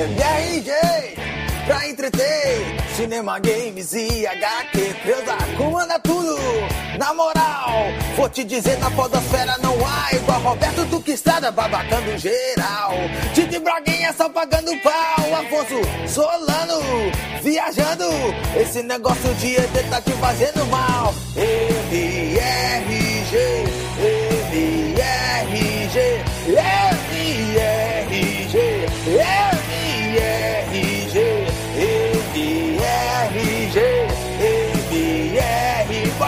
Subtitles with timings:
[0.00, 0.72] MRJ,
[1.66, 4.94] pra entreter, cinema, games e HQ.
[5.02, 6.38] Creuza, comanda tudo,
[6.98, 7.70] na moral.
[8.16, 12.92] Vou te dizer, na podosfera não há igual Roberto Duque Estrada, babacando geral.
[13.34, 15.34] Tite Braguinha só pagando pau.
[15.34, 16.80] Afonso Solano,
[17.42, 18.06] viajando.
[18.58, 21.14] Esse negócio de ET tá te fazendo mal.
[21.36, 22.38] MRG,
[22.88, 23.64] MRG,
[24.88, 26.24] MRG,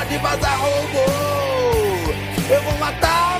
[0.02, 2.12] Pode vazar robô,
[2.51, 3.32] eu vou matar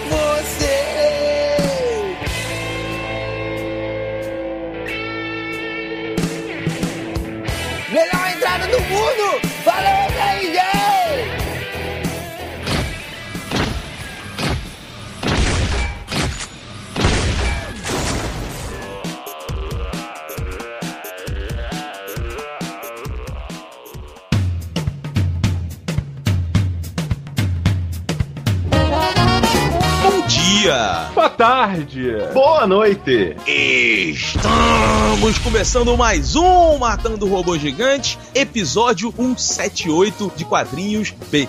[30.63, 31.11] dia!
[31.13, 32.13] Boa tarde!
[32.33, 33.37] Boa noite!
[33.49, 41.49] Estamos começando mais um Matando Robô Gigante, episódio 178 de quadrinhos B.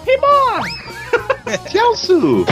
[1.72, 2.44] Celso!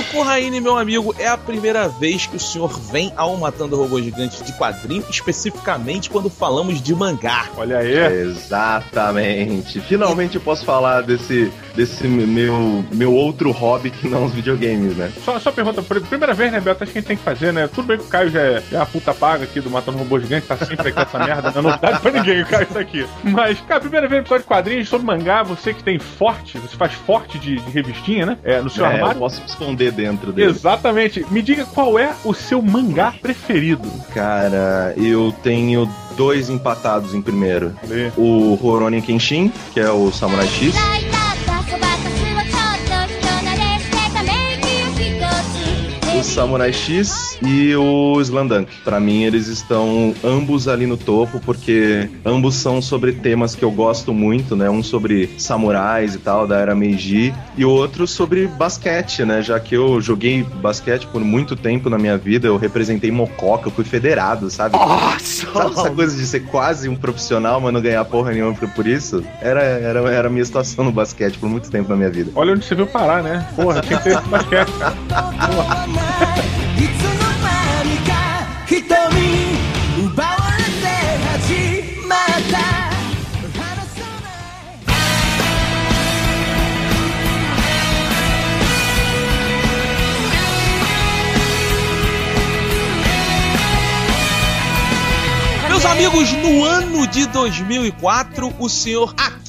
[0.00, 4.00] Caio Corraine, meu amigo, é a primeira vez que o senhor vem ao Matando Robô
[4.00, 7.46] Gigante de quadrinho, especificamente quando falamos de mangá.
[7.56, 7.92] Olha aí.
[8.22, 9.80] Exatamente.
[9.80, 15.12] Finalmente eu posso falar desse, desse meu, meu outro hobby que não os videogames, né?
[15.24, 16.82] Só, só pergunta, pr- primeira vez, né, Beto?
[16.84, 17.68] Acho que a gente tem que fazer, né?
[17.68, 20.18] Tudo bem que o Caio já é, é a puta paga aqui do Matando Robô
[20.18, 23.06] Gigante, tá sempre aqui essa merda, não é novidade pra ninguém, o Caio tá aqui.
[23.22, 26.76] Mas, cara, primeira vez no episódio de quadrinhos sobre mangá, você que tem forte, você
[26.76, 28.38] faz forte de, de revistinha, né?
[28.44, 29.18] É, no seu É, eu armário.
[29.18, 29.46] posso me
[29.90, 30.50] dentro dele.
[30.50, 31.24] Exatamente.
[31.30, 33.88] Me diga qual é o seu mangá preferido.
[34.14, 37.74] Cara, eu tenho dois empatados em primeiro.
[37.88, 38.10] Lê.
[38.16, 41.49] O Rurouni Kenshin, que é o Samurai X.「
[46.20, 48.70] O Samurai X e o Slandunk.
[48.84, 53.70] Pra mim, eles estão ambos ali no topo, porque ambos são sobre temas que eu
[53.70, 54.68] gosto muito, né?
[54.68, 59.40] Um sobre samurais e tal, da era Meiji, e o outro sobre basquete, né?
[59.40, 63.72] Já que eu joguei basquete por muito tempo na minha vida, eu representei Mococa, eu
[63.72, 64.76] fui federado, sabe?
[64.76, 65.46] Nossa!
[65.50, 68.86] Sabe essa coisa de ser quase um profissional, mas não ganhar porra nenhuma por- por
[68.86, 69.24] isso?
[69.40, 72.30] Era, era, era a minha situação no basquete por muito tempo na minha vida.
[72.34, 73.48] Olha onde você veio parar, né?
[73.56, 74.70] Porra, tinha que ter esse basquete.
[75.70, 76.09] い
[95.80, 99.40] meus amigos, no ano de 2004, o senhor Akira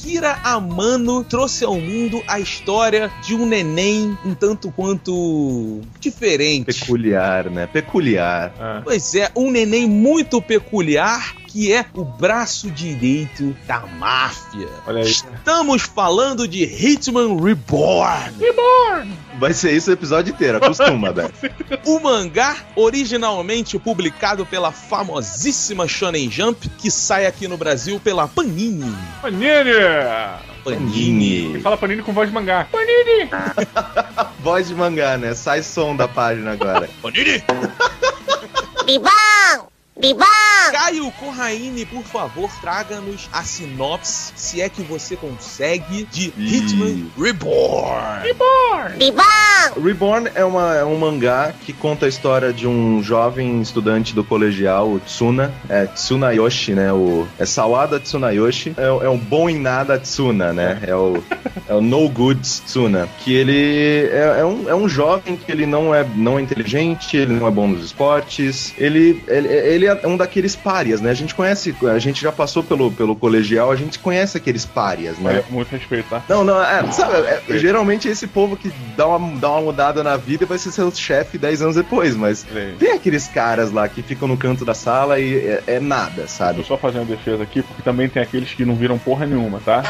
[0.44, 6.66] Amano trouxe ao mundo a história de um neném um tanto quanto diferente.
[6.66, 7.68] Peculiar, né?
[7.68, 8.54] Peculiar.
[8.60, 8.82] Ah.
[8.84, 14.70] Pois é, um neném muito peculiar que é o braço direito da máfia.
[14.88, 15.10] Olha aí.
[15.10, 18.32] Estamos falando de Hitman Reborn.
[19.38, 21.34] Vai ser isso o episódio inteiro, acostuma, velho.
[21.86, 28.96] O mangá, originalmente publicado pela famosíssima Shonen Jump, que sai aqui no Brasil pela Panini.
[29.22, 29.72] Panini!
[30.64, 31.46] Panini.
[31.46, 32.68] Ele fala Panini com voz de mangá.
[32.72, 33.30] Panini!
[34.42, 35.36] Voz de mangá, né?
[35.36, 36.90] Sai som da página agora.
[37.02, 37.44] Panini!
[38.86, 39.00] ビ
[40.02, 40.26] Bibão!
[40.72, 46.58] Caio Corraine, por favor, traga-nos a sinopse, se é que você consegue, de e...
[46.58, 48.24] Hitman Reborn.
[48.24, 48.98] Reborn!
[48.98, 49.84] Bibão!
[49.84, 54.24] Reborn é, uma, é um mangá que conta a história de um jovem estudante do
[54.24, 55.54] colegial, o Tsuna.
[55.70, 56.92] É Tsunayoshi, né?
[56.92, 58.74] O, é Sawada Tsunayoshi.
[58.78, 60.80] É, é um bom em nada Tsuna, né?
[60.82, 61.24] É o,
[61.70, 63.08] é o No Good Tsuna.
[63.20, 67.18] Que ele é, é, um, é um jovem que ele não é, não é inteligente,
[67.18, 68.74] ele não é bom nos esportes.
[68.80, 71.12] Ele, ele, ele é um daqueles párias, né?
[71.12, 75.18] A gente conhece, a gente já passou pelo, pelo colegial, a gente conhece aqueles párias,
[75.18, 75.32] né?
[75.32, 76.24] Olha, muito respeito, tá?
[76.28, 80.18] Não, não, é, sabe, é, geralmente esse povo que dá uma, dá uma mudada na
[80.18, 82.46] vida vai ser seu chefe 10 anos depois, mas
[82.80, 86.28] tem aqueles caras lá que ficam no canto da sala e é, é nada, Tô
[86.28, 86.64] sabe?
[86.64, 89.84] só fazendo defesa aqui, porque também tem aqueles que não viram porra nenhuma, tá?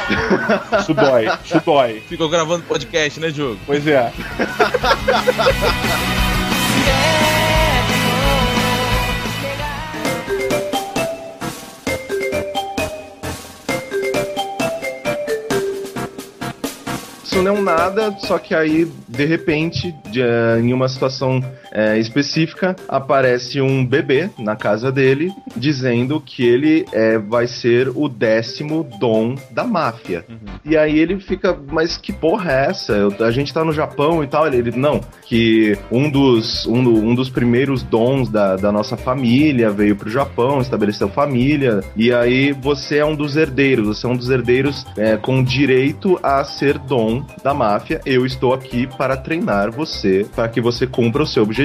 [0.80, 2.02] Isso dói, isso dói.
[2.08, 3.60] Ficou gravando podcast, né, Diogo?
[3.66, 4.12] Pois é.
[4.18, 4.22] Isso
[17.42, 21.98] não é um nada, só que aí, de repente, de, eh, em uma situação é,
[21.98, 28.88] específica, aparece um bebê na casa dele dizendo que ele é, vai ser o décimo
[29.00, 30.26] dom da máfia.
[30.66, 32.94] E aí ele fica, mas que porra é essa?
[32.94, 34.48] Eu- a gente tá no Japão e tal.
[34.48, 39.70] Ele, ele, não, que um dos, um, um dos primeiros dons da, da nossa família
[39.70, 44.16] veio pro Japão, estabeleceu família, e aí você é um dos herdeiros, você é um
[44.16, 48.02] dos herdeiros é, com direito a ser dom da máfia.
[48.06, 51.61] Eu estou aqui para treinar você, para que você cumpra o seu objetivo.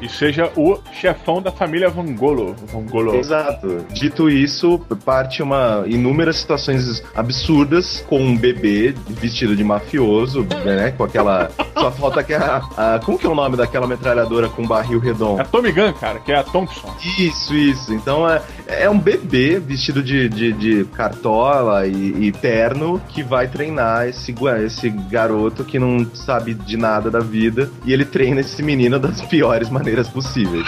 [0.00, 2.54] E seja o chefão da família Vangolo.
[2.72, 3.16] Vangolo.
[3.16, 3.84] Exato.
[3.92, 10.92] Dito isso, parte uma inúmeras situações absurdas com um bebê vestido de mafioso, né?
[10.96, 11.50] Com aquela.
[11.74, 12.68] Só falta aquela.
[12.76, 15.40] a- como que é o nome daquela metralhadora com barril É redondo?
[15.42, 16.94] a Tommy Gun, cara, que é a Thompson.
[17.18, 17.92] Isso, isso.
[17.94, 23.48] Então é, é um bebê vestido de, de, de cartola e, e terno que vai
[23.48, 28.62] treinar esse, esse garoto que não sabe de nada da vida e ele treina esse
[28.62, 30.66] menino das piores maneiras possíveis.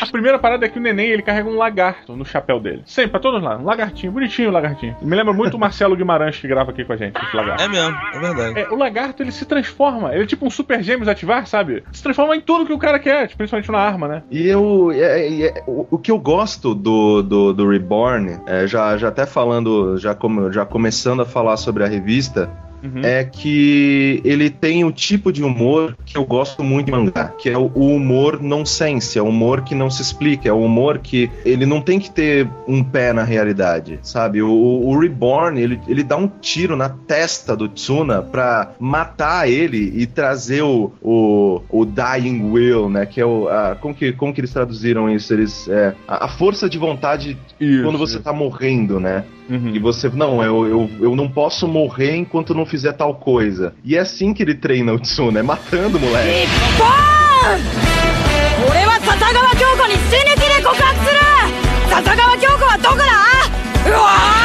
[0.00, 2.82] A primeira parada é que o neném ele carrega um lagarto no chapéu dele.
[2.86, 3.58] Sempre, pra todos lá.
[3.58, 4.96] Um lagartinho, bonitinho o lagartinho.
[5.02, 7.62] Me lembra muito o Marcelo Guimarães que grava aqui com a gente, esse lagarto.
[7.62, 8.60] É mesmo, é verdade.
[8.60, 10.14] É, o lagarto ele se transforma.
[10.14, 11.84] Ele é tipo um super gêmeos ativar, sabe?
[11.92, 14.22] Se transforma em tudo que o cara quer, tipo, principalmente na arma, né?
[14.30, 14.90] E eu.
[14.92, 19.08] é- é- é- o, o que eu gosto do, do, do Reborn, é, já, já
[19.08, 22.50] até falando, já, como, já começando a falar sobre a revista,
[22.82, 23.00] Uhum.
[23.02, 27.48] é que ele tem o tipo de humor que eu gosto muito de mangá, que
[27.48, 31.30] é o, humor nonsense, é o humor que não se explica, é o humor que
[31.44, 34.42] ele não tem que ter um pé na realidade, sabe?
[34.42, 39.92] O, o Reborn, ele, ele dá um tiro na testa do Tsuna pra matar ele
[39.96, 43.06] e trazer o, o, o Dying Will, né?
[43.06, 43.48] Que é o.
[43.48, 45.32] a- como, que, como que eles traduziram isso?
[45.32, 48.22] Eles, é, a, a força de vontade Isso, quando você isso.
[48.22, 49.24] tá morrendo, né?
[49.48, 49.74] Uhum.
[49.74, 53.73] E você, não, eu, eu, eu não posso morrer enquanto não fizer tal coisa.
[53.83, 56.47] E é assim que ele treina o Tsuna, é matando o moleque.
[58.69, 61.19] 俺は笹川京子に死ぬ気で告白する
[61.89, 63.03] 笹川京子はどこだ
[63.89, 64.11] うわ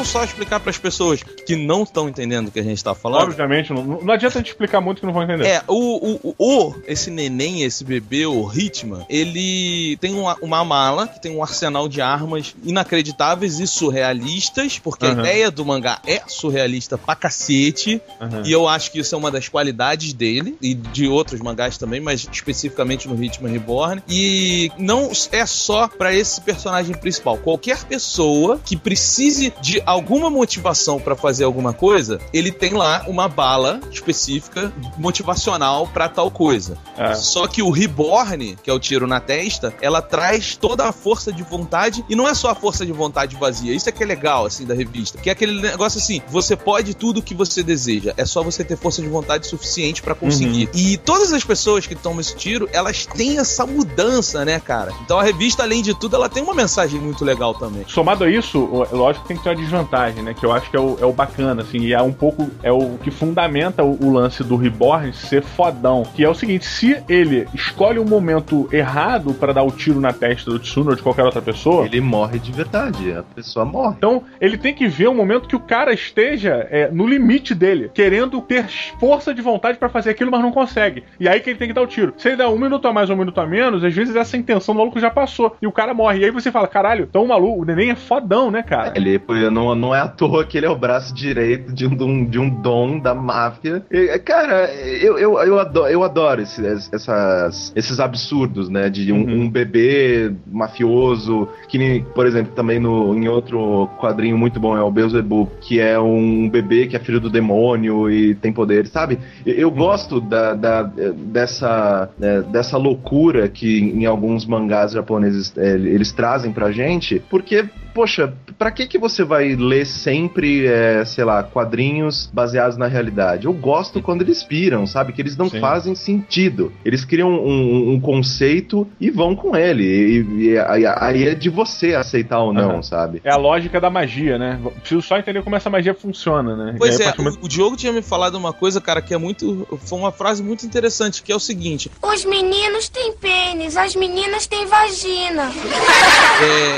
[0.00, 2.94] vamos, só explicar para as pessoas que não estão entendendo o que a gente tá
[2.94, 3.24] falando.
[3.24, 5.46] Obviamente, não, não adianta a gente explicar muito que não vão entender.
[5.46, 11.06] É, o, o, o, esse neném, esse bebê, o Hitman, ele tem uma, uma mala
[11.06, 15.20] que tem um arsenal de armas inacreditáveis e surrealistas, porque a Aham.
[15.20, 18.42] ideia do mangá é surrealista pra cacete, Aham.
[18.44, 22.00] e eu acho que isso é uma das qualidades dele, e de outros mangás também,
[22.00, 24.02] mas especificamente no Hitman Reborn.
[24.08, 27.36] E não é só pra esse personagem principal.
[27.38, 33.28] Qualquer pessoa que precise de alguma motivação pra fazer alguma coisa, ele tem lá uma
[33.28, 36.78] bala específica motivacional pra tal coisa.
[36.96, 37.14] É.
[37.14, 41.32] Só que o Reborn, que é o tiro na testa, ela traz toda a força
[41.32, 43.74] de vontade e não é só a força de vontade vazia.
[43.74, 46.94] Isso é que é legal assim da revista, que é aquele negócio assim, você pode
[46.94, 50.68] tudo o que você deseja, é só você ter força de vontade suficiente pra conseguir.
[50.74, 54.92] E todas as pessoas que tomam esse tiro, elas têm essa mudança, né, cara?
[55.04, 57.84] Então a revista além de tudo, ela tem uma mensagem muito legal também.
[57.88, 58.58] Somado a isso,
[58.92, 60.34] lógico que tem que ter uma desvantagem, né?
[60.34, 62.50] Que eu acho que é o, é o bacana, assim, e é um pouco.
[62.62, 66.02] É o que fundamenta o, o lance do Reborn ser fodão.
[66.14, 70.12] Que é o seguinte: se ele escolhe um momento errado pra dar o tiro na
[70.12, 71.84] testa do Tsuna ou de qualquer outra pessoa.
[71.84, 73.94] Ele morre de verdade, a pessoa morre.
[73.96, 77.90] Então, ele tem que ver um momento que o cara esteja é, no limite dele,
[77.92, 78.66] querendo ter
[78.98, 81.04] força de vontade pra fazer aquilo, mas não consegue.
[81.18, 82.14] E aí que ele tem que dar o tiro.
[82.16, 84.36] Se ele dá um minuto a mais ou um minuto a menos, às vezes essa
[84.36, 85.56] intenção do maluco já passou.
[85.60, 86.20] E o cara morre.
[86.20, 88.92] E aí você fala, caralho, então o maluco, o neném é fodão, né, cara?
[88.96, 89.34] Ele pô,
[89.74, 92.48] não, não é à toa que ele é o braço direito de um, de um
[92.48, 93.82] dom da máfia.
[93.90, 98.88] E, cara, eu, eu, eu adoro, eu adoro esses, essas, esses absurdos, né?
[98.90, 99.42] De um, Uhum.
[99.42, 104.90] um bebê mafioso, que por exemplo, também no, em outro quadrinho muito bom é o
[104.90, 109.18] Beelzebub, que é um bebê que é filho do demônio e tem poder, sabe?
[109.44, 115.72] Eu, eu gosto da, da- dessa, é, dessa loucura que em alguns mangás japoneses é,
[115.74, 121.24] eles trazem pra gente, porque poxa, pra que que você vai ler sempre, é, sei
[121.24, 123.46] lá, quadrinhos baseados na realidade?
[123.46, 125.12] Eu gosto quando eles piram, sabe?
[125.12, 125.60] Que eles não Sim.
[125.60, 126.72] fazem sentido.
[126.84, 129.84] Eles criam um, um conceito e vão com ele.
[129.84, 132.82] E, e aí, aí é de você aceitar ou não, Aham.
[132.82, 133.20] sabe?
[133.24, 134.58] É a lógica da magia, né?
[134.80, 136.74] Preciso só entender como essa magia funciona, né?
[136.78, 139.18] Pois E aí, é, partir o Diogo tinha me falado uma coisa, cara, que é
[139.18, 139.66] muito.
[139.84, 144.46] Foi uma frase muito interessante, que é o seguinte: Os meninos têm pênis, as meninas
[144.46, 145.50] têm vagina.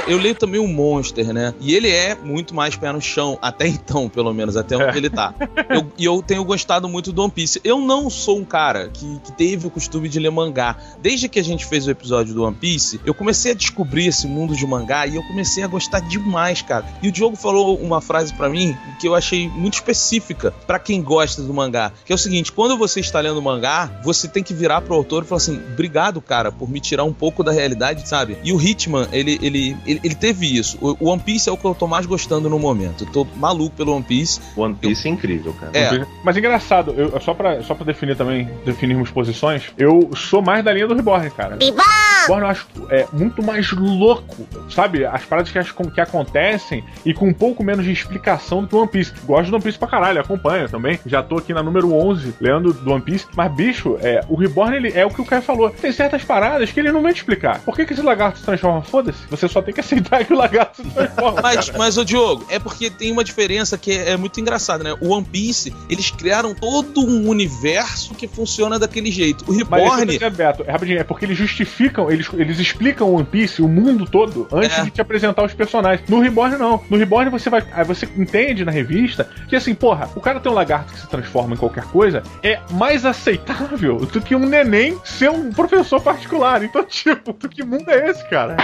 [0.07, 1.53] é, eu leio também um monte Monster, né?
[1.61, 5.11] E ele é muito mais pé no chão, até então, pelo menos, até onde ele
[5.11, 5.35] tá.
[5.69, 7.61] Eu- E eu, tenho gostado muito do One Piece.
[7.65, 10.77] Eu não sou um cara que, que teve o costume de ler mangá.
[11.01, 14.27] Desde que a gente fez o episódio do One Piece, eu comecei a descobrir esse
[14.27, 16.85] mundo de mangá e eu comecei a gostar demais, cara.
[17.03, 21.03] E o Diogo falou uma frase pra mim que eu achei muito específica pra quem
[21.03, 24.55] gosta do mangá, que é o seguinte: quando você está lendo mangá, você tem que
[24.55, 28.09] virar pro autor e falar assim: "Obrigado, cara, por me tirar um pouco da realidade,
[28.09, 30.79] sabe?" E o Hitman, ele ele, ele, ele teve isso.
[30.81, 33.05] O o One Piece é o que eu tô mais gostando no momento.
[33.05, 34.41] Eu tô maluco pelo One Piece.
[34.57, 35.73] One Piece é incrível, cara.
[35.75, 36.07] É.
[36.25, 40.73] Mas engraçado, eu, só, pra, só pra definir também, definirmos posições, eu sou mais da
[40.73, 41.57] linha do Reborn, cara.
[41.61, 45.05] Reborn eu acho é, muito mais louco, sabe?
[45.05, 48.75] As paradas que, as- que acontecem e com um pouco menos de explicação do que
[48.75, 49.13] o One Piece.
[49.25, 50.99] Gosto do One Piece pra caralho, acompanho também.
[51.07, 53.27] Já tô aqui na número 11, lendo do One Piece.
[53.37, 55.71] Mas, bicho, é, o Reborn ele é o que o Caio falou.
[55.71, 57.61] Tem certas paradas que ele não vai te explicar.
[57.61, 58.83] Por que, que esse lagarto se transforma?
[58.83, 59.27] Foda-se.
[59.31, 61.41] Você só tem que aceitar que o lagarto se transforma.
[61.43, 61.79] Mas, cara.
[61.79, 64.95] mas, ô Diogo, é porque tem uma diferença que é, é muito engraçada, né?
[65.01, 69.45] O One Piece, eles criaram todo um universo que funciona daquele jeito.
[69.45, 70.07] O Mas Reborn.
[70.07, 73.63] tô dizendo, Beto, é rapidinho, é porque eles justificam, eles, eles explicam o One Piece,
[73.63, 74.83] o mundo todo, antes É.
[74.83, 76.09] de te apresentar os personagens.
[76.09, 76.83] No Reborn, não.
[76.89, 77.63] No Reborn você vai.
[77.73, 81.09] Aí você entende na revista que assim, porra, o cara tem um lagarto que se
[81.09, 86.63] transforma em qualquer coisa, é mais aceitável do que um neném ser um professor particular.
[86.63, 88.57] Então, tipo, do que mundo é esse, cara?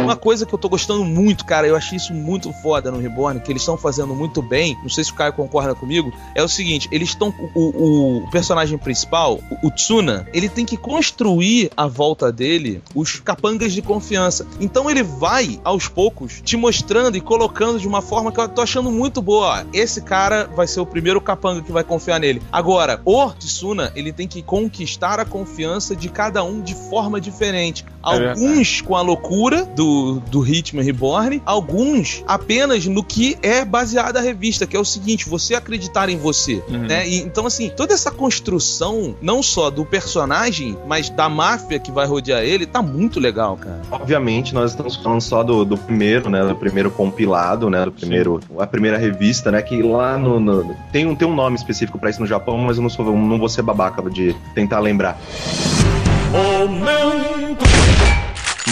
[0.00, 3.40] Uma coisa que eu tô gostando muito, cara, eu achei isso muito foda no Reborn,
[3.40, 6.48] que eles estão fazendo muito bem, não sei se o Caio concorda comigo, é o
[6.48, 7.32] seguinte, eles estão.
[7.54, 13.20] O, o personagem principal, o, o Tsuna, ele tem que construir à volta dele os
[13.20, 14.46] capangas de confiança.
[14.60, 18.62] Então ele vai, aos poucos, te mostrando e colocando de uma forma que eu tô
[18.62, 19.46] achando muito boa.
[19.46, 22.42] Ó, Esse cara vai ser o primeiro capanga que vai confiar nele.
[22.50, 27.84] Agora, o Tsuna, ele tem que conquistar a confiança de cada um de forma diferente.
[27.84, 27.88] É.
[28.02, 29.85] Alguns com a loucura do,
[30.30, 35.28] do Hitman Reborn, alguns apenas no que é baseada a revista, que é o seguinte,
[35.28, 36.78] você acreditar em você, Uhum.
[36.86, 37.08] né?
[37.08, 42.06] E, então, assim, toda essa construção, não só do personagem, mas da máfia que vai
[42.06, 43.80] rodear ele, tá muito legal, cara.
[43.90, 46.44] Obviamente, nós estamos falando só do, do primeiro, né?
[46.44, 47.84] Do primeiro compilado, né?
[47.84, 48.40] Do primeiro.
[48.58, 49.62] A primeira revista, né?
[49.62, 50.38] Que lá no.
[50.40, 53.04] no- tem, um, tem um nome específico pra isso no Japão, mas eu não, sou,
[53.16, 55.18] não vou ser babaca de tentar lembrar.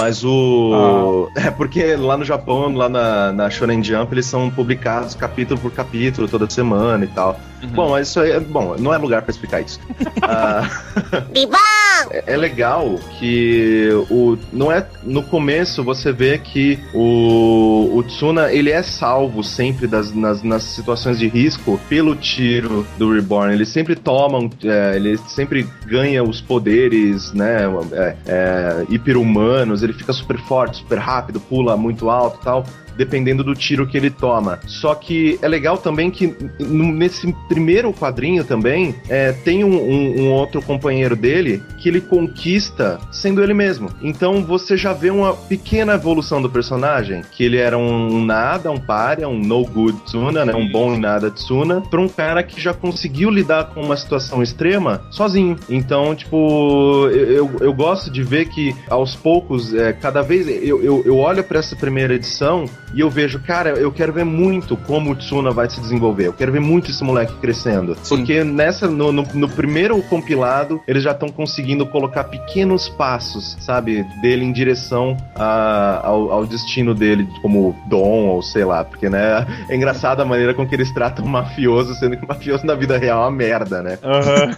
[0.05, 1.31] Mas o.
[1.37, 5.71] É porque lá no Japão, lá na, na Shonen Jump, eles são publicados capítulo por
[5.73, 7.39] capítulo, toda semana e tal.
[7.75, 8.33] Bom, mas isso aí.
[8.33, 9.81] é- Bom, não é lugar pra explicar isso.
[10.23, 10.63] Ah,
[12.11, 18.53] é, é legal que o não é no começo você vê que o, o Tsuna
[18.53, 23.53] ele é salvo sempre das, nas, nas situações de risco pelo tiro do Reborn.
[23.53, 29.83] Ele sempre toma, é, ele sempre ganha os poderes, né, é, é, hiper-humanos.
[29.83, 32.65] Ele fica super forte, super rápido, pula muito alto, tal
[32.97, 34.59] dependendo do tiro que ele toma.
[34.67, 40.33] Só que é legal também que nesse primeiro quadrinho também é, tem um, um- um
[40.33, 43.89] outro companheiro dele que ele conquista sendo ele mesmo.
[44.03, 48.79] Então você já vê uma pequena evolução do personagem, que ele era um nada, um
[48.81, 52.73] párea, um no good Tsuna, né, um bom nada Tsuna, pra um cara que já
[52.75, 55.57] conseguiu lidar com uma situação extrema sozinho.
[55.69, 60.83] Então, tipo, eu, eu, eu gosto de ver que aos poucos, é, cada vez eu,
[60.83, 64.77] eu, eu olho pra essa primeira edição e eu vejo, cara, eu quero ver muito
[64.77, 66.27] como o Tsuna vai se desenvolver.
[66.29, 67.97] Eu quero ver muito esse moleque crescendo.
[68.03, 68.17] Sim.
[68.17, 74.05] Porque nessa, no, no, no primeiro compilado, eles já estão conseguindo colocar pequenos passos, sabe,
[74.23, 79.47] dele em direção a- ao, ao destino dele, como dom, ou sei lá, porque, né,
[79.69, 82.75] é engraçado a maneira com que eles tratam o mafioso, sendo que o mafioso na
[82.75, 83.99] vida real é uma merda, né?
[84.03, 84.57] Aham.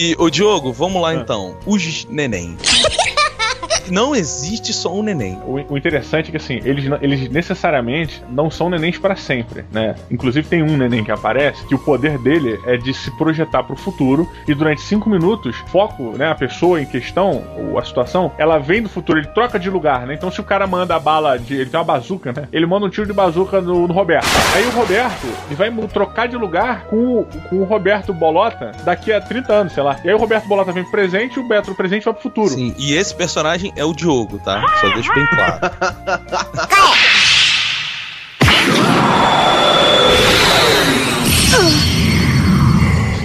[0.00, 1.56] E, ô Diogo, vamos lá então.
[1.66, 2.56] Os neném.
[3.90, 5.38] Não existe só um neném.
[5.46, 9.94] O, o interessante é que, assim, eles, eles necessariamente não são nenéns para sempre, né?
[10.10, 13.76] Inclusive tem um neném que aparece que o poder dele é de se projetar pro
[13.76, 18.58] futuro e durante cinco minutos, foco, né, a pessoa em questão, ou a situação, ela
[18.58, 20.14] vem do futuro, ele troca de lugar, né?
[20.14, 21.54] Então se o cara manda a bala de...
[21.54, 22.48] ele tem uma bazuca, né?
[22.52, 24.26] Ele manda um tiro de bazuca no, no Roberto.
[24.54, 29.12] Aí o Roberto, ele vai trocar de lugar com, o- com o Roberto Bolota daqui
[29.12, 29.96] a 30 anos, sei lá.
[30.04, 32.22] E aí o Roberto Bolota vem pro presente e o Beto do presente vai pro
[32.22, 32.48] futuro.
[32.50, 34.62] Sim, e esse personagem é o Diogo, tá?
[34.80, 35.60] Só deixo bem claro.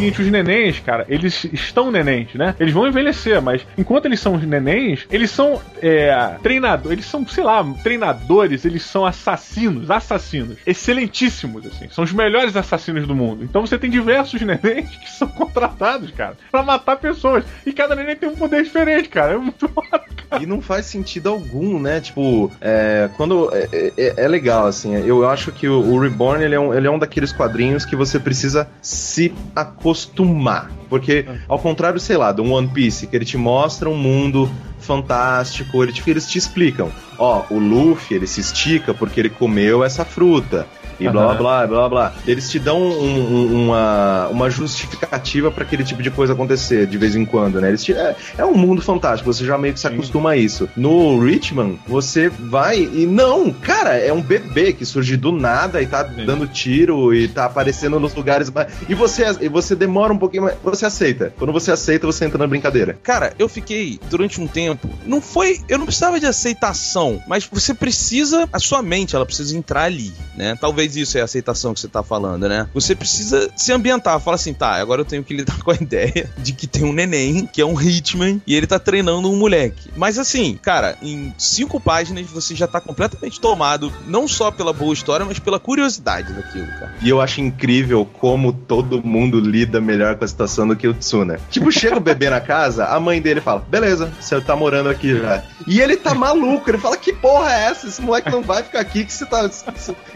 [0.04, 2.56] seguinte, os nenéns, cara, eles estão nenéns, né?
[2.60, 7.44] Eles vão envelhecer, mas enquanto eles são nenéns, eles são é, treinadores, eles são, sei
[7.44, 11.88] lá, treinadores, eles são assassinos, assassinos, excelentíssimos, assim.
[11.90, 13.44] São os melhores assassinos do mundo.
[13.44, 17.44] Então você tem diversos nenéns que são contratados, cara, pra matar pessoas.
[17.66, 19.34] E cada neném tem um poder diferente, cara.
[19.34, 19.70] É muito
[20.42, 22.00] e não faz sentido algum, né?
[22.00, 23.50] Tipo, é, quando.
[23.54, 24.94] É, é- é legal, assim.
[24.96, 27.96] Eu acho que o, o Reborn ele é, um, ele é um daqueles quadrinhos que
[27.96, 29.34] você precisa se
[29.94, 30.72] acostumar.
[30.90, 35.82] Porque, ao contrário, sei lá, do One Piece, que ele te mostra um mundo fantástico,
[35.84, 36.92] ele te- eles te explicam.
[37.18, 40.68] Ó, o Luffy, ele se estica porque ele comeu essa fruta.
[41.00, 41.36] E blá Aham.
[41.38, 42.14] blá blá blá.
[42.28, 46.98] Eles te dão um- um- uma, uma justificativa pra aquele tipo de coisa acontecer de
[46.98, 47.70] vez em quando, né?
[47.70, 49.94] Eles te- é, é um mundo fantástico, você já meio que se Sim.
[49.94, 50.70] acostuma a isso.
[50.76, 55.88] No Richmond, você vai e não, cara, é um bebê que surge do nada e
[55.88, 56.26] tá Sim.
[56.26, 58.52] dando tiro e tá aparecendo nos lugares.
[58.88, 61.34] E você, e você demora um pouquinho, mas você aceita.
[61.38, 62.98] Quando você aceita, você entra na brincadeira.
[63.04, 64.90] Cara, eu fiquei durante um tempo.
[65.06, 65.60] Não foi.
[65.70, 68.48] Eu não precisava de aceitação, mas você precisa.
[68.52, 70.56] A sua mente, ela precisa entrar ali, né?
[70.60, 72.68] Talvez isso é a aceitação que você tá falando, né?
[72.74, 74.20] Você precisa se ambientar.
[74.20, 76.94] Fala assim, tá, agora eu tenho que lidar com a ideia de que tem um
[76.94, 79.90] neném, que é um Hitman, e ele tá treinando um moleque.
[79.96, 84.94] Mas assim, cara, em cinco páginas você já tá completamente tomado, não só pela boa
[84.94, 86.96] história, mas pela curiosidade daquilo, cara.
[87.02, 90.94] E eu acho incrível como todo mundo lida melhor com a situação do que o
[90.94, 91.40] Tsuna.
[91.50, 95.18] Tipo, chega o bebê na casa, a mãe dele fala: beleza, você tá morando aqui
[95.18, 95.44] já.
[95.68, 97.88] E ele tá maluco, ele fala: que porra é essa?
[97.88, 99.50] Esse moleque não vai ficar aqui que você tá.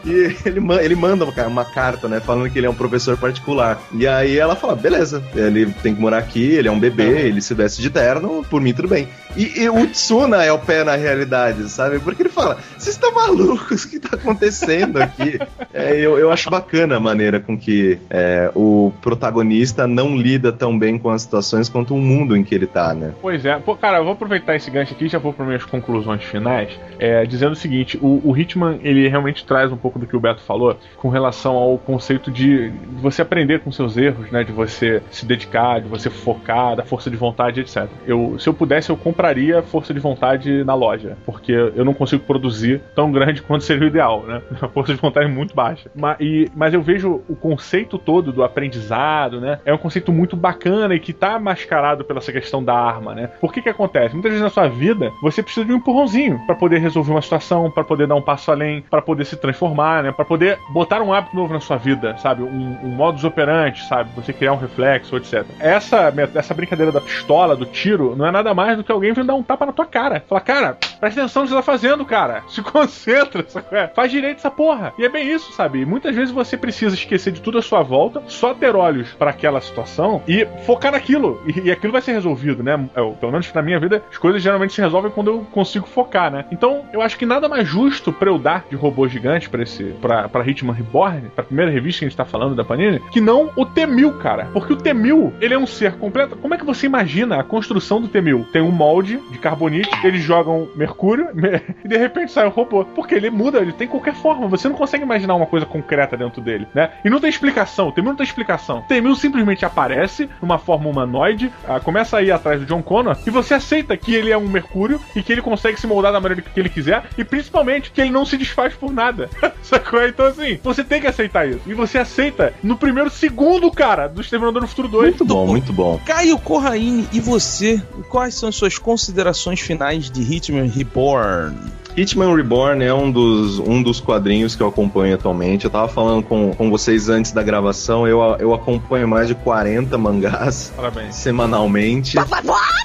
[0.06, 2.20] E ele, ma- ele manda uma, carta, né?
[2.20, 3.82] Falando que ele é um professor particular.
[3.94, 7.42] E aí ela fala: beleza, ele tem que morar aqui, ele é um bebê, ele
[7.42, 9.08] se veste de terno, por mim tudo bem.
[9.36, 12.00] E, e o Tsuna é o pé na realidade, sabe?
[12.00, 15.38] Porque ele fala: vocês estão malucos, o que tá acontecendo aqui?
[15.74, 20.78] É, eu, eu acho bacana a maneira com que é, o protagonista não lida tão
[20.78, 23.14] bem com as situações quanto o mundo em que ele tá, né?
[23.22, 23.60] Pois é.
[23.60, 26.80] Pô, cara, eu vou aproveitar esse gancho aqui e já vou para minhas conclusões finais,
[26.98, 30.20] é, dizendo o seguinte: o, o Hitman ele realmente traz um pouco do que o
[30.20, 34.44] Beto falou com relação ao conceito de você aprender com seus erros, né?
[34.44, 37.88] De você se dedicar, de você focar, da força de vontade, etc.
[38.06, 42.24] Eu, se eu pudesse, eu compraria força de vontade na loja, porque eu não consigo
[42.24, 44.42] produzir tão grande quanto seria o ideal, né?
[44.62, 45.90] A força de vontade é muito baixa.
[45.96, 49.60] Mas, e, mas eu vejo o conceito todo do aprendizado, né?
[49.66, 53.28] É um conceito muito bacana e que tá mascarado pela essa questão da arma, né?
[53.40, 54.14] Por que que acontece?
[54.14, 57.70] Muitas vezes na sua vida você precisa de um empurrãozinho para poder resolver uma situação,
[57.72, 60.12] para poder dar um passo além, para poder se transformar, né?
[60.12, 62.44] Para poder botar um hábito novo na sua vida, sabe?
[62.44, 64.10] Um, um modus operandi, sabe?
[64.16, 65.46] Você criar um reflexo, etc.
[65.60, 69.28] Essa, essa brincadeira da pistola, do tiro, não é nada mais do que alguém vindo
[69.28, 70.24] dar um tapa na tua cara.
[70.28, 72.44] Falar, cara, presta atenção no que você tá fazendo, cara.
[72.50, 73.68] Se concentra, sabe?
[73.72, 73.88] é?
[73.88, 74.94] faz direito essa porra.
[74.98, 75.86] E é bem isso, sabe?
[75.86, 79.62] Muitas vezes você precisa esquecer de tudo à sua volta, só ter olhos para aquela
[79.62, 81.42] situação e focar naquilo.
[81.46, 82.88] E, e aquilo vai ser resolvido, né?
[82.96, 86.32] Eu, pelo menos na minha vida, as coisas geralmente se resolvem quando eu consigo focar,
[86.32, 86.46] né?
[86.52, 89.84] Então, eu acho que nada mais justo pra eu dar de robô gigante pra esse
[90.02, 93.22] pra, pra Hitman Reborn, pra primeira revista que a gente tá falando da Panini, que
[93.22, 94.46] não o T-1000, cara.
[94.54, 96.36] Porque o T-1000, ele é um ser completo.
[96.36, 98.46] Como é que você imagina a construção do T-1000?
[98.52, 101.30] Tem um molde de carbonite, eles jogam mercúrio
[101.84, 102.86] e de repente sai o robô.
[102.86, 104.48] Porque ele muda, ele tem qualquer forma.
[104.48, 106.92] Você não consegue imaginar uma coisa concreta dentro dele, né?
[107.04, 107.90] E não tem explicação.
[107.90, 108.80] O T-1000 não tem explicação.
[108.80, 113.18] O T-1000 simplesmente aparece numa forma humanoide, ah, começa a ir atrás do John Connor
[113.26, 116.20] e você aceita que ele é um mercúrio e que ele consegue se moldar da
[116.20, 119.30] maneira que ele quiser e principalmente que ele não se desfaz por nada.
[119.62, 120.06] Sacou?
[120.06, 121.62] Então assim, você tem que aceitar isso.
[121.66, 125.04] E você aceita no primeiro segundo, cara, do Exterminador do Futuro 2.
[125.04, 126.00] Muito bom, muito bom.
[126.06, 127.82] Caio Corraine, e você?
[128.10, 131.56] Quais são as suas considerações finais de Hitman Reborn?
[131.98, 135.66] Hitman Reborn é um dos, um dos quadrinhos que eu acompanho atualmente.
[135.66, 139.98] Eu tava falando com, com vocês antes da gravação, eu, eu acompanho mais de 40
[139.98, 141.16] mangás Parabéns.
[141.16, 142.16] semanalmente.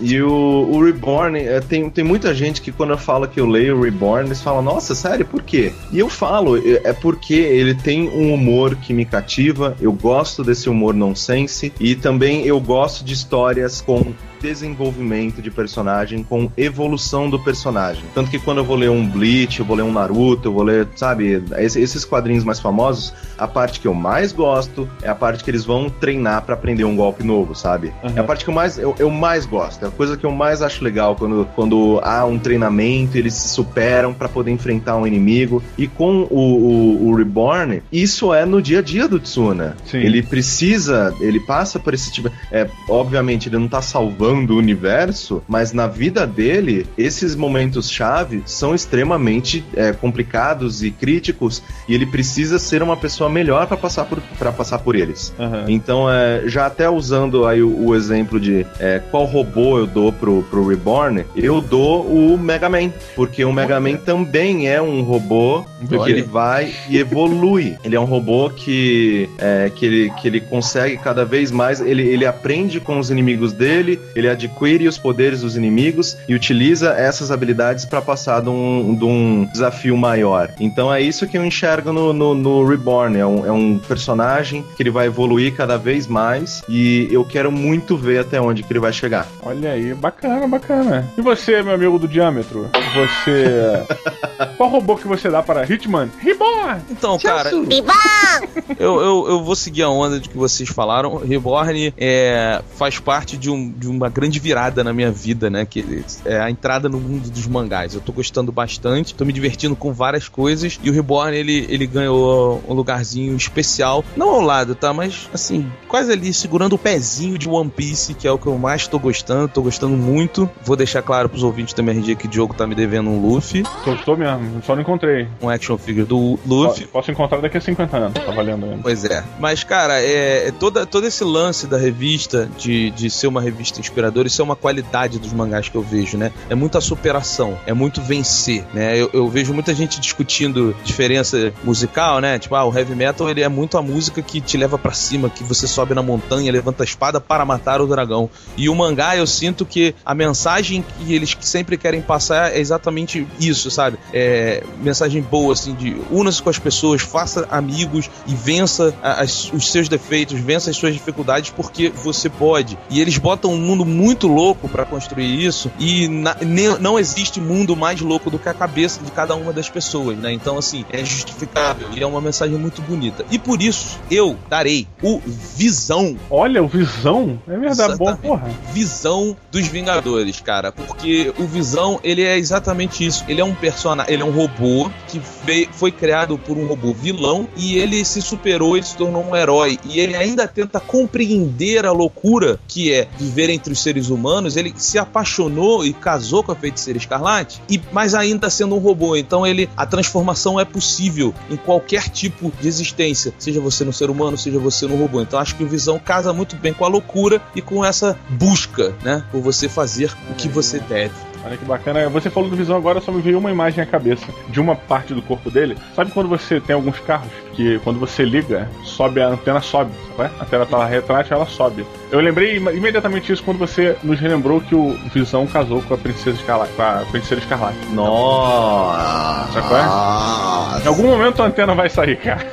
[0.01, 3.47] E o, o Reborn, é, tem, tem muita gente que quando eu falo que eu
[3.47, 5.75] leio o Reborn, eles falam, nossa, sério, por quê?
[5.93, 10.43] E eu falo, é é porque ele tem um humor que me cativa, eu gosto
[10.43, 17.31] desse humor nonsense, e também eu gosto de histórias com desenvolvimento de personagem, com evolução
[17.31, 18.03] do personagem.
[18.15, 20.63] Tanto que quando eu vou ler um Bleach, eu vou ler um Naruto, eu vou
[20.65, 25.15] ler, sabe, esse- esses quadrinhos mais famosos, a parte que eu mais gosto é a
[25.15, 27.93] parte que eles vão treinar pra aprender um golpe novo, sabe?
[28.03, 28.13] Uhum.
[28.17, 30.31] É a parte que eu mais, eu, eu mais gosto, é a coisa que eu
[30.33, 35.07] mais acho legal quando, quando há um treinamento, eles se superam pra poder enfrentar um
[35.07, 35.63] inimigo.
[35.79, 39.77] E com o, o, o Reborn, isso é no dia a dia do Tsuna.
[39.85, 39.99] Sim.
[39.99, 42.31] Ele precisa, ele passa por esse tipo.
[42.51, 48.75] É, obviamente, ele não tá salvando o universo, mas na vida dele, esses momentos-chave são
[48.75, 54.21] extremamente é, complicados e críticos, e ele precisa ser uma pessoa melhor pra passar por,
[54.53, 55.33] passar por eles.
[55.39, 55.65] Aham.
[55.69, 60.13] Então, é, já até usando aí o, o exemplo de é, qual robô eu dou
[60.13, 65.03] pro, pro Reborn, eu dou o Mega Man, porque o Mega Man também é um
[65.03, 66.11] robô que Olha.
[66.11, 67.77] ele vai e evolui.
[67.85, 72.03] Ele é um robô que, é, que, ele, que ele consegue cada vez mais, ele,
[72.03, 76.91] ele aprende com os inimigos dele, ele ele adquire os poderes dos inimigos e utiliza
[76.93, 80.51] essas habilidades para passar de um, de um desafio maior.
[80.61, 83.19] Então é isso que eu enxergo no, no, no Reborn.
[83.19, 87.51] É um, é um personagem que ele vai evoluir cada vez mais e eu quero
[87.51, 89.27] muito ver até onde que ele vai chegar.
[89.43, 91.09] Olha aí, bacana, bacana.
[91.17, 92.71] E você, meu amigo do diâmetro?
[92.95, 93.83] Você.
[94.57, 96.11] Qual robô que você dá para Hitman?
[96.19, 96.81] Reborn!
[96.91, 97.51] Então, cara,
[98.79, 101.17] eu, eu, eu vou seguir a onda de que vocês falaram.
[101.17, 105.65] Reborn é, faz parte de, um, de uma grande virada na minha vida, né?
[105.65, 107.95] Que é a entrada no mundo dos mangás.
[107.95, 110.79] Eu tô gostando bastante, tô me divertindo com várias coisas.
[110.83, 114.05] E o Reborn, ele, ele ganhou um lugarzinho especial.
[114.17, 114.93] Não ao lado, tá?
[114.93, 118.59] Mas, assim, quase ali segurando o pezinho de One Piece, que é o que eu
[118.59, 119.49] mais tô gostando.
[119.49, 120.49] Tô gostando muito.
[120.65, 123.63] Vou deixar claro pros ouvintes da MRG que o Diogo tá me devendo um Luffy,
[123.85, 125.29] Gostou mesmo, só não encontrei.
[125.41, 126.87] um action figure do Luffy.
[126.87, 128.79] Posso encontrar daqui a 50 anos, tá valendo ainda.
[128.83, 129.25] Pois é.
[129.39, 133.81] Mas, cara, é, é toda, todo esse lance da revista, de, de ser uma revista
[133.93, 136.33] inspiradora, isso é uma qualidade dos mangás que eu vejo, né?
[136.49, 138.99] É muita superação, é muito vencer, né?
[138.99, 142.39] Eu, eu vejo muita gente discutindo diferença musical, né?
[142.39, 145.29] Tipo, ah, o heavy metal, ele é muito a música que te leva pra cima,
[145.29, 148.31] que você sobe na montanha, levanta a espada para matar o dragão.
[148.57, 153.27] E o mangá, eu sinto que a mensagem que eles sempre querem passar é exatamente
[153.39, 153.99] isso, sabe?
[154.13, 159.71] É mensagem boa, assim, de una-se com as pessoas, faça amigos e vença as- os
[159.71, 162.79] seus defeitos, vença as suas dificuldades, porque você pode.
[162.91, 167.41] E eles botam um mundo muito louco pra construir isso, e na- ne- não existe
[167.41, 170.33] mundo mais louco do que a cabeça de cada uma das pessoas, né?
[170.33, 173.25] Então, assim, é justificável e é uma mensagem muito bonita.
[173.31, 175.21] E por isso, eu darei o
[175.57, 177.41] Visão Olha, o Visão.
[177.49, 178.51] É verdade, bom, porra.
[178.73, 180.73] visão dos Vingadores, cara.
[180.73, 183.25] Porque o Visão, ele é exatamente isso.
[183.29, 186.93] Ele é um personagem, ele é um robô que veio- foi criado por um robô
[186.93, 189.79] vilão e ele se superou, ele se tornou um herói.
[189.85, 194.57] E ele ainda tenta compreender a loucura que é viver entre os seres humanos.
[194.57, 199.17] Ele se apaixonou e casou com a feiticeira escarlate, e mas ainda sendo um robô.
[199.17, 204.11] Então ele a transformação é possível em qualquer tipo de existência, seja você no ser
[204.11, 205.21] humano, seja você no robô.
[205.21, 208.95] Então acho que o Visão casa muito bem com a loucura e com essa busca,
[209.03, 211.32] né, por você fazer o que você deve.
[211.45, 212.09] Olha que bacana.
[212.09, 215.13] Você falou do Visão agora, só me veio uma imagem à cabeça de uma parte
[215.13, 215.77] do corpo dele.
[215.95, 220.31] Sabe quando você tem alguns carros que quando você liga, sobe a antena sobe, sabe?
[220.39, 221.85] A antena tá lá retrátil, ela sobe.
[222.11, 225.99] Eu lembrei im- imediatamente isso quando você nos relembrou que o Visão casou com a
[225.99, 227.77] princesa Escarlate, com a feiticeira Escarlate.
[227.91, 229.53] Nossa!
[229.53, 230.85] Sabe qual é?
[230.85, 232.47] Em algum momento a antena vai sair, cara.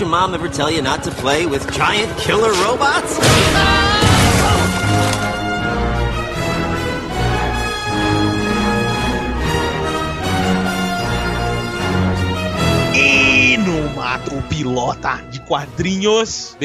[0.00, 3.18] your mom ever tell you not to play with giant killer robots?
[12.96, 16.56] E no mato pilota de quadrinhos.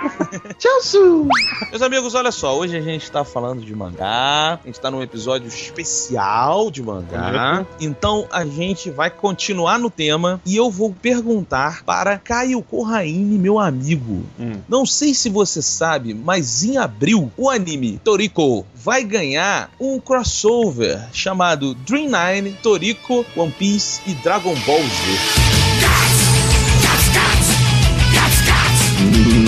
[0.60, 1.70] B.
[1.70, 5.02] Meus amigos, olha só, hoje a gente tá falando de mangá, a gente tá num
[5.02, 11.82] episódio especial de mangá, então a gente vai continuar no tema e eu vou perguntar
[11.84, 14.24] para Caio Corraine, meu amigo.
[14.38, 14.60] Hum.
[14.68, 21.08] Não sei se você sabe, mas em abril o anime Toriko vai ganhar um crossover
[21.12, 26.39] chamado Dream Nine, Toriko, One Piece e Dragon Ball Z.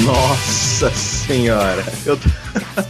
[0.04, 1.84] Nossa senhora!
[2.04, 2.28] Eu tô...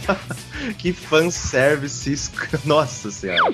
[0.79, 2.31] que fanservice!
[2.65, 3.53] Nossa senhora!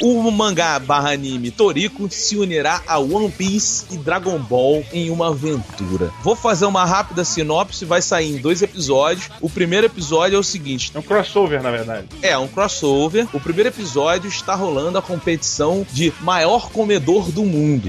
[0.00, 5.28] O mangá barra anime Toriko se unirá a One Piece e Dragon Ball em uma
[5.30, 6.12] aventura.
[6.22, 9.28] Vou fazer uma rápida sinopse, vai sair em dois episódios.
[9.40, 12.06] O primeiro episódio é o seguinte: É um crossover, na verdade.
[12.22, 13.26] é um crossover.
[13.32, 17.88] O primeiro episódio está rolando a competição de maior comedor do mundo.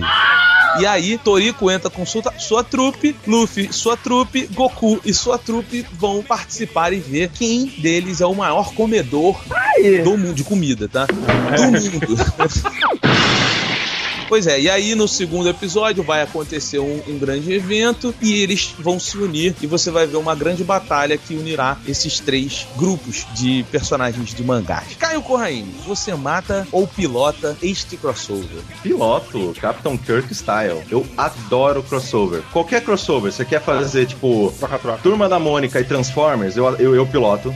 [0.78, 5.86] E aí, Toriko entra com sua, sua trupe, Luffy, sua trupe, Goku e sua trupe
[5.94, 9.40] vão participar e ver quem deles é o maior comedor
[10.04, 11.06] do mundo de comida, tá?
[11.06, 12.18] Do mundo.
[14.30, 18.76] Pois é, e aí no segundo episódio vai acontecer um, um grande evento e eles
[18.78, 23.26] vão se unir e você vai ver uma grande batalha que unirá esses três grupos
[23.34, 24.96] de personagens de mangás.
[25.00, 28.62] Caio Corraine, você mata ou pilota este crossover?
[28.84, 30.84] Piloto, Capitão Kirk Style.
[30.92, 32.44] Eu adoro crossover.
[32.54, 34.54] Qualquer crossover, você quer fazer tipo.
[35.02, 37.52] Turma da Mônica e Transformers, eu, eu, eu piloto.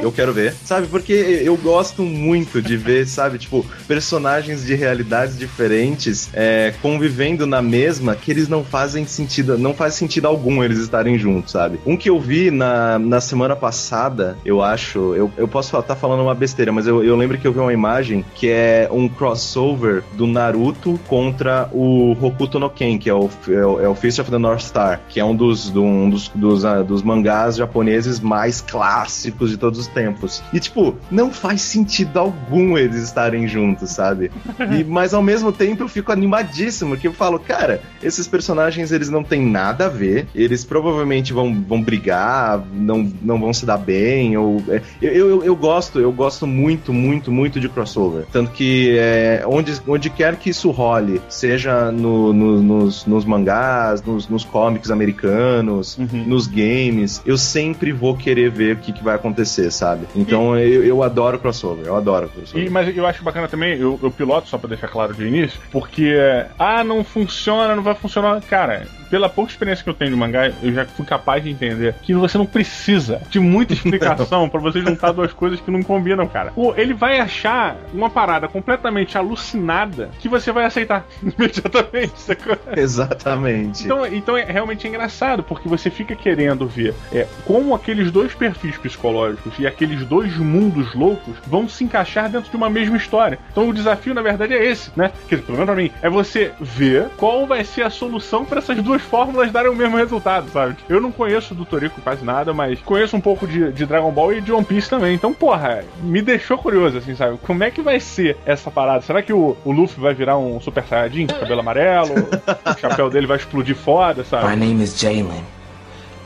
[0.00, 0.54] Eu quero ver.
[0.64, 7.46] Sabe, porque eu gosto muito de ver, sabe, tipo, personagens de realidades diferentes é, convivendo
[7.46, 11.78] na mesma que eles não fazem sentido, não faz sentido algum eles estarem juntos, sabe?
[11.86, 16.22] Um que eu vi na, na semana passada, eu acho, eu, eu posso estar falando
[16.22, 20.02] uma besteira, mas eu, eu lembro que eu vi uma imagem que é um crossover
[20.14, 24.18] do Naruto contra o Hokuto no Ken, que é o, é o, é o Fist
[24.18, 27.56] of the North Star, que é um dos, do, um dos, dos, ah, dos mangás
[27.56, 30.42] japoneses mais clássicos de todos os tempos.
[30.52, 34.30] E, tipo, não faz sentido algum eles estarem juntos, sabe?
[34.78, 39.08] E, mas ao mesmo tempo eu fico animadíssimo, que eu falo, cara, esses personagens eles
[39.08, 43.76] não têm nada a ver, eles provavelmente vão, vão brigar, não, não vão se dar
[43.78, 44.62] bem, ou...
[44.68, 48.24] é, eu, eu, eu gosto, eu gosto muito, muito, muito de crossover.
[48.32, 54.02] Tanto que é, onde, onde quer que isso role, seja no, no- nos, nos mangás,
[54.02, 59.14] nos, nos cómics americanos, nos games, eu sempre vou querer ver o que, que vai
[59.14, 60.06] acontecer, sabe?
[60.16, 62.66] Então eu, eu adoro crossover, eu adoro crossover.
[62.66, 65.58] E, mas eu acho bacana também, eu, eu piloto só pra deixar claro de início,
[65.70, 68.40] porque, é, ah, não funciona, não vai funcionar.
[68.42, 71.94] Cara, pela pouca experiência que eu tenho de mangá, eu já fui capaz de entender
[72.00, 76.26] que você não precisa de muita explicação pra você juntar duas coisas que não combinam,
[76.26, 76.50] cara.
[76.52, 82.56] Pô, ele vai achar uma parada completamente alucinada que você vai aceitar imediatamente, sacou?
[82.74, 83.84] Exatamente.
[83.84, 88.78] Então, então é realmente engraçado, porque você fica querendo ver é, como aqueles dois perfis
[88.78, 93.38] psicológicos e aqueles dois mundos loucos vão se encaixar dentro de uma mesma história.
[93.50, 95.12] Então o desafio, na verdade, é esse, né?
[95.28, 98.58] Quer dizer, pelo menos pra mim, é você ver qual vai ser a solução para
[98.58, 100.76] essas duas fórmulas darem o mesmo resultado, sabe?
[100.88, 104.34] Eu não conheço do Toriko quase nada, mas conheço um pouco de, de Dragon Ball
[104.34, 105.14] e de One Piece também.
[105.14, 107.38] Então, porra, me deixou curioso, assim, sabe?
[107.38, 109.02] Como é que vai ser essa parada?
[109.02, 112.14] Será que o, o Luffy vai virar um Super Saiyajin, cabelo amarelo?
[112.66, 114.56] o chapéu dele vai explodir foda, My sabe?
[114.56, 115.44] name is Jalen,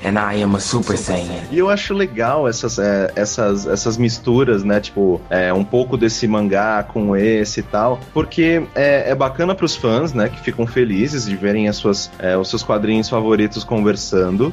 [0.04, 1.44] and I am a Super Saiyan.
[1.50, 4.80] E eu acho legal essas, é, essas, essas misturas, né?
[4.80, 8.00] Tipo, é, um pouco desse mangá com esse e tal.
[8.12, 10.28] Porque é, é bacana pros fãs, né?
[10.28, 14.52] Que ficam felizes de verem as suas, é, os seus quadrinhos favoritos conversando.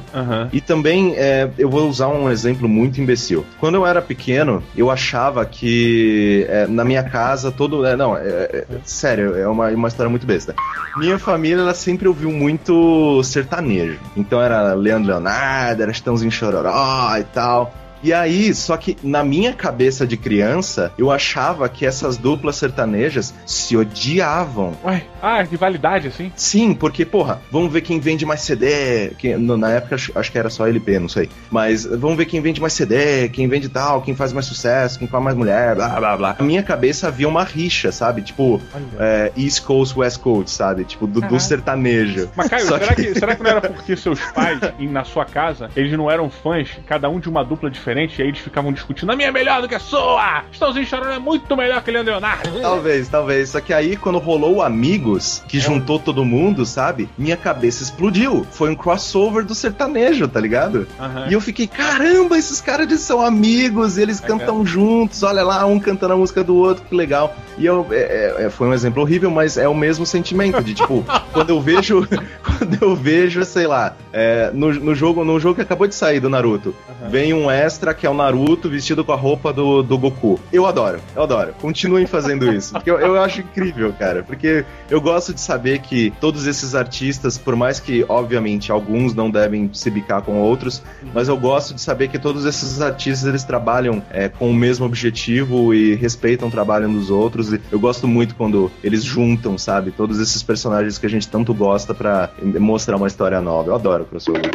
[0.52, 3.44] E também, é, eu vou usar um exemplo muito imbecil.
[3.58, 7.84] Quando eu era pequeno, eu achava que é, na minha casa todo.
[7.86, 10.54] é, não, é, é, sério, é uma, uma história muito besta.
[10.96, 13.98] Minha família, ela sempre ouviu muito sertanejo.
[14.16, 15.33] Então era Leandro Leonardo,
[15.82, 17.72] era Chitãozinho Chororó e tal.
[18.04, 23.34] E aí, só que na minha cabeça de criança, eu achava que essas duplas sertanejas
[23.46, 24.74] se odiavam.
[24.84, 26.30] Ué, ah, rivalidade, assim?
[26.36, 29.08] Sim, porque, porra, vamos ver quem vende mais CD.
[29.18, 31.30] Que, no- na época acho, que era só LP, não sei.
[31.50, 35.08] Mas vamos ver quem vende mais CD, quem vende tal, quem faz mais sucesso, quem
[35.08, 36.36] faz mais mulher, blá blá blá.
[36.38, 38.20] Na minha cabeça havia uma rixa, sabe?
[38.20, 38.60] Tipo,
[38.98, 40.84] é, East Coast, West Coast, sabe?
[40.84, 42.28] Tipo, do, do sertanejo.
[42.36, 43.14] Mas, Caio, será que...
[43.18, 47.08] será que não era porque seus pais, na sua casa, eles não eram fãs, cada
[47.08, 49.68] um de uma dupla diferente, e aí eles ficavam discutindo, a minha é melhor do
[49.68, 50.44] que a sua!
[50.50, 52.50] Estãozinho Chorando é muito melhor que Leandro Leonardo!
[52.60, 53.50] Talvez, talvez.
[53.50, 57.08] Só que aí, quando rolou o Amigos, que juntou todo mundo, sabe?
[57.16, 58.46] Minha cabeça explodiu.
[58.50, 60.86] Foi um crossover do sertanejo, tá ligado?
[60.98, 61.26] Aham.
[61.28, 65.78] E eu fiquei, caramba, esses caras eles são amigos, eles cantam juntos, olha lá, um
[65.78, 67.34] cantando a música do outro, que legal.
[67.56, 71.04] E eu, é, é, foi um exemplo horrível, mas é o mesmo sentimento de tipo,
[71.32, 72.06] quando eu vejo,
[72.42, 76.20] quando eu vejo, sei lá, é, no, no jogo, no jogo que acabou de sair
[76.20, 76.74] do Naruto,
[77.08, 80.40] vem um extra que é o Naruto vestido com a roupa do, do Goku.
[80.52, 81.54] Eu adoro, eu adoro.
[81.60, 86.12] Continuem fazendo isso, porque eu, eu acho incrível, cara, porque eu gosto de saber que
[86.20, 91.28] todos esses artistas, por mais que, obviamente, alguns não devem se bicar com outros, mas
[91.28, 95.74] eu gosto de saber que todos esses artistas eles trabalham é, com o mesmo objetivo
[95.74, 97.52] e respeitam o trabalho dos outros.
[97.52, 101.52] E eu gosto muito quando eles juntam, sabe, todos esses personagens que a gente tanto
[101.52, 103.70] gosta pra mostrar uma história nova.
[103.70, 104.50] Eu adoro crossover.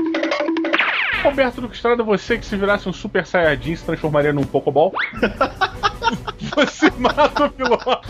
[1.24, 4.94] Roberto Duque Estrada, você que se virasse um Super Saiyajin se transformaria num Pokéball?
[6.56, 8.10] você mata o piloto!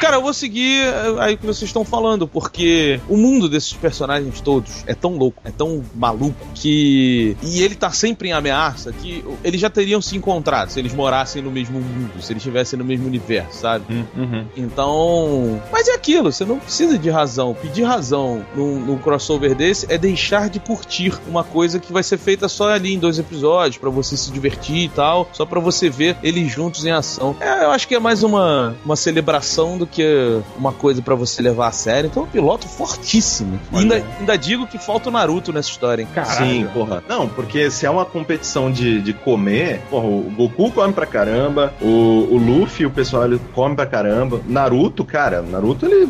[0.00, 3.72] Cara, eu vou seguir eh, aí o que vocês estão falando, porque o mundo desses
[3.72, 7.36] personagens todos é tão louco, é tão maluco, que.
[7.42, 11.40] E ele tá sempre em ameaça, que eles já teriam se encontrado se eles morassem
[11.40, 14.06] no mesmo mundo, se eles estivessem no mesmo universo, sabe?
[14.14, 14.46] Uhum.
[14.56, 15.62] Então.
[15.72, 17.54] Mas é aquilo, você não precisa de razão.
[17.54, 22.18] Pedir razão num, num crossover desse é deixar de curtir uma coisa que vai ser
[22.18, 25.88] feita só ali em dois episódios, pra você se divertir e tal, só pra você
[25.88, 27.34] ver eles juntos em ação.
[27.44, 31.42] É, eu acho que é mais uma, uma celebração do que uma coisa pra você
[31.42, 32.08] levar a sério.
[32.08, 33.60] Então, é um piloto fortíssimo.
[33.72, 36.08] Ainda, ainda digo que falta o Naruto nessa história, hein?
[36.14, 36.36] Caralho.
[36.46, 37.02] Sim, porra.
[37.08, 41.74] Não, porque se é uma competição de, de comer, porra, o Goku come pra caramba,
[41.80, 41.86] o,
[42.30, 44.40] o Luffy, o pessoal, ele come pra caramba.
[44.46, 46.08] Naruto, cara, Naruto ele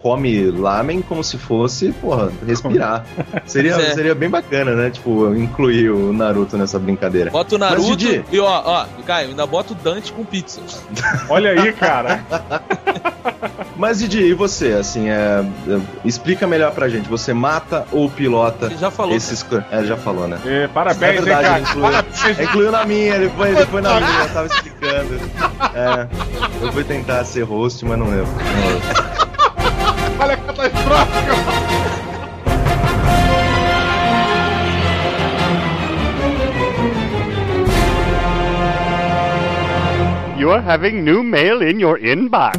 [0.00, 3.04] come lamen como se fosse, porra, respirar.
[3.46, 3.94] Seria, é.
[3.94, 4.90] seria bem bacana, né?
[4.90, 7.30] Tipo, incluir o Naruto nessa brincadeira.
[7.30, 10.51] Bota o Mas, Naruto Didi- e ó, ó, Caio, ainda bota o Dante com pizza.
[11.28, 12.20] Olha aí, cara.
[13.76, 14.72] Mas, Didi, e você?
[14.74, 17.08] Assim, é, é, explica melhor pra gente.
[17.08, 19.14] Você mata ou pilota Ele já falou.
[19.16, 19.42] esses...
[19.42, 20.38] co- É, já falou, né?
[20.44, 21.58] É, É parabéns, hein, verdade, cara.
[21.58, 22.40] ele incluiu, Parabéns.
[22.40, 25.20] incluiu na minha, ele foi, ele foi na minha, eu tava explicando.
[25.74, 26.06] É,
[26.60, 28.26] eu fui tentar ser host, mas não deu.
[28.26, 29.11] Olha a
[40.42, 42.58] You're having new mail in your inbox.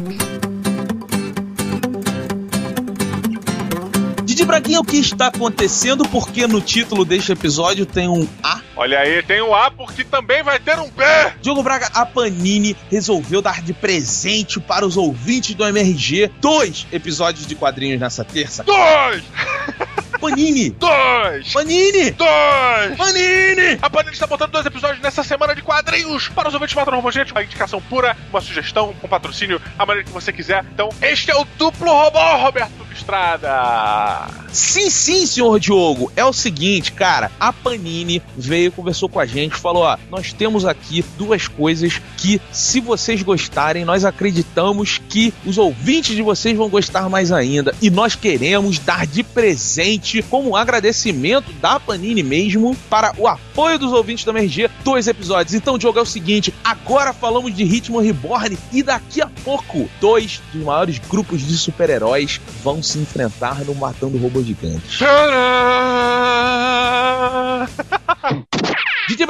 [4.24, 6.08] Didi Braguinha, o que está acontecendo?
[6.08, 8.62] Porque no título deste episódio tem um A.
[8.74, 11.04] Olha aí, tem um A porque também vai ter um B.
[11.42, 17.46] Diogo Braga, a Panini resolveu dar de presente para os ouvintes do MRG dois episódios
[17.46, 18.64] de quadrinhos nessa terça.
[18.64, 19.22] Dois!
[20.24, 20.70] Panini!
[20.70, 21.52] Dois!
[21.52, 22.10] Panini!
[22.12, 22.96] Dois!
[22.96, 23.78] Panini!
[23.82, 27.32] A Panini está botando dois episódios nessa semana de quadrinhos para os ouvintes Robô Gente.
[27.32, 30.64] Uma indicação pura, uma sugestão, um patrocínio, a maneira que você quiser.
[30.72, 34.28] Então, este é o duplo robô, Roberto Estrada.
[34.50, 36.12] Sim, sim, senhor Diogo.
[36.14, 37.30] É o seguinte, cara.
[37.40, 42.40] A Panini veio, conversou com a gente, falou: ó, nós temos aqui duas coisas que,
[42.52, 47.74] se vocês gostarem, nós acreditamos que os ouvintes de vocês vão gostar mais ainda.
[47.82, 53.78] E nós queremos dar de presente, como um agradecimento da Panini mesmo, para o apoio
[53.78, 55.54] dos ouvintes da MRG, dois episódios.
[55.54, 60.40] Então, Diogo, é o seguinte: agora falamos de Ritmo Reborn e daqui a pouco, dois
[60.52, 64.82] dos maiores grupos de super-heróis vão se enfrentar no Matando Robô Gigante.
[64.88, 65.83] Tcharam!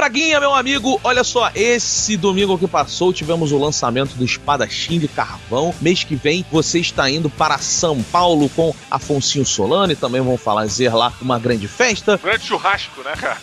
[0.04, 5.08] Braguinha, meu amigo, olha só, esse domingo que passou tivemos o lançamento do Espadachim de
[5.08, 5.74] Carvão.
[5.80, 10.36] Mês que vem você está indo para São Paulo com Afonsinho Solano e também vão
[10.36, 13.38] fazer lá uma grande festa Grande churrasco, né, cara?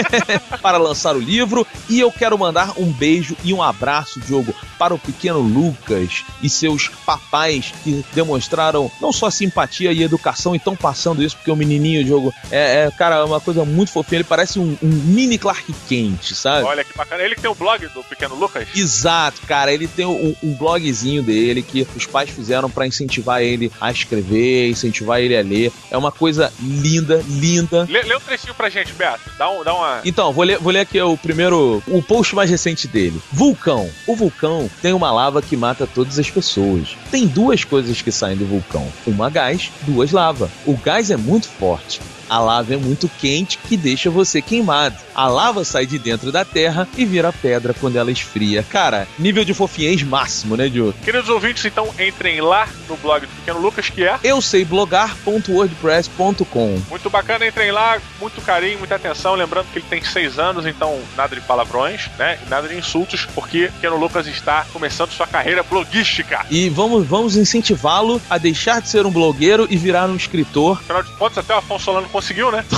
[0.62, 1.66] para lançar o livro.
[1.86, 6.48] E eu quero mandar um beijo e um abraço, Diogo, para o pequeno Lucas e
[6.48, 11.56] seus papais que demonstraram não só simpatia e educação e estão passando isso, porque o
[11.56, 14.20] menininho, Diogo, é, é, cara, é uma coisa muito fofinha.
[14.20, 16.64] Ele parece um, um mini Clark Kent, sabe?
[16.64, 17.22] Olha que bacana.
[17.22, 18.68] Ele que tem o blog do Pequeno Lucas.
[18.74, 19.72] Exato, cara.
[19.72, 24.68] Ele tem um, um blogzinho dele que os pais fizeram pra incentivar ele a escrever,
[24.70, 25.72] incentivar ele a ler.
[25.90, 27.86] É uma coisa linda, linda.
[27.88, 29.30] Lê, lê um trechinho pra gente, Beto.
[29.38, 30.00] Dá, um, dá uma.
[30.04, 33.20] Então, vou ler, vou ler aqui o primeiro, o post mais recente dele.
[33.32, 33.90] Vulcão.
[34.06, 36.96] O vulcão tem uma lava que mata todas as pessoas.
[37.10, 40.50] Tem duas coisas que saem do vulcão: uma gás, duas lava.
[40.66, 42.00] O gás é muito forte.
[42.28, 44.96] A lava é muito quente que deixa você queimado.
[45.14, 48.62] A lava sai de dentro da terra e vira pedra quando ela esfria.
[48.64, 50.94] Cara, nível de fofiez máximo, né, Diogo?
[51.04, 56.80] Queridos ouvintes, então entrem lá no blog do Pequeno Lucas, que é Eu sei blogar.wordpress.com.
[56.88, 57.46] muito bacana.
[57.46, 59.34] Entrem lá, muito carinho, muita atenção.
[59.34, 62.38] Lembrando que ele tem seis anos, então nada de palavrões, né?
[62.48, 66.44] Nada de insultos, porque Pequeno Lucas está começando sua carreira bloguística.
[66.50, 70.78] E vamos, vamos incentivá-lo a deixar de ser um blogueiro e virar um escritor.
[70.82, 72.64] Afinal de contas, até o Afonso Solano conseguiu, né?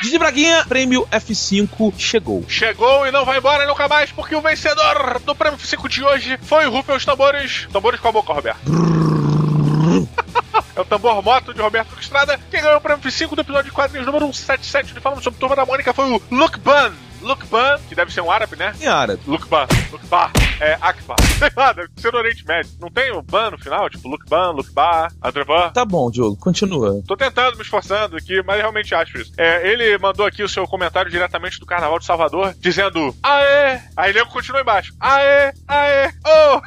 [0.00, 2.44] Didi Braguinha, prêmio F5 chegou.
[2.48, 6.38] Chegou e não vai embora nunca mais, porque o vencedor do prêmio 5 de hoje
[6.42, 7.66] foi o Rufem os Tambores.
[7.72, 8.60] Tambores com a boca, Roberto.
[10.74, 12.38] É o tambor moto de Roberto Estrada.
[12.50, 15.56] Quem ganhou o prêmio 5 do episódio de quadrinhos número 177 de Falando sobre Turma
[15.56, 16.92] da Mônica foi o Luke Ban.
[17.26, 18.72] Luke Ban, que deve ser um árabe, né?
[18.80, 19.20] Em árabe.
[19.26, 21.16] Luke Ban, Luke Ban, é Akbar.
[21.38, 22.70] Sei lá, deve ser no Oriente Médio.
[22.80, 23.90] Não tem o Ban no final?
[23.90, 25.70] Tipo, Luke Ban, Luke Ban, Adreban.
[25.70, 27.02] Tá bom, Diogo, continua.
[27.04, 29.32] Tô tentando, me esforçando aqui, mas realmente acho isso.
[29.36, 33.80] É, ele mandou aqui o seu comentário diretamente do Carnaval de Salvador, dizendo Aê!
[33.96, 34.94] Aí ele continua embaixo.
[35.00, 35.52] Aê!
[35.66, 36.12] Aê!
[36.24, 36.60] Oh!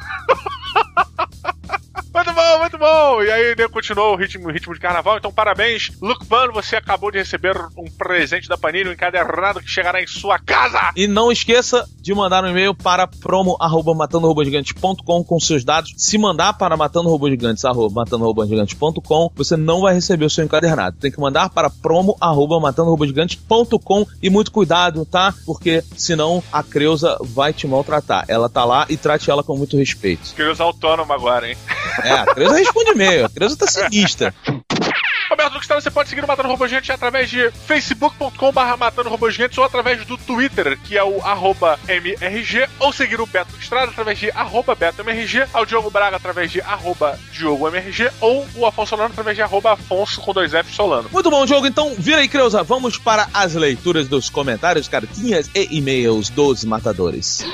[2.50, 3.22] Muito bom, muito bom!
[3.22, 6.74] E aí ele continuou o ritmo, o ritmo de carnaval, então parabéns, Luke Ban, você
[6.74, 10.90] acabou de receber um presente da Panini, um encadernado que chegará em sua casa!
[10.96, 15.94] E não esqueça de mandar um e-mail para promo@matandorobogigantes.com com seus dados.
[15.96, 20.96] Se mandar para matandorobogigantes@matandorobogigantes.com, você não vai receber o seu encadernado.
[20.98, 25.32] Tem que mandar para promo@matandorobogigantes.com e muito cuidado, tá?
[25.46, 28.24] Porque senão a Creuza vai te maltratar.
[28.26, 30.34] Ela tá lá e trate ela com muito respeito.
[30.34, 31.56] Queria usar autônomo agora, hein?
[32.02, 33.26] É, a Creuza responde e-mail.
[33.26, 34.34] A Creuza tá sinistra.
[35.30, 39.56] Roberto Luxtara, você pode seguir o Matando Robô Gigante através de facebook.com.br Matando Robô Gigantes
[39.58, 44.18] ou através do Twitter, que é o arroba MRG, ou seguir o Beto Estrada através
[44.18, 49.36] de arroba BetoMRG, ao Diogo Braga através de arroba DiogoMRG, ou o Afonso Solano através
[49.36, 51.08] de arroba Afonso com dois F Solano.
[51.12, 51.64] Muito bom, jogo.
[51.64, 52.64] Então, vira aí, Creuza.
[52.64, 57.44] Vamos para as leituras dos comentários, cartinhas e e-mails dos matadores.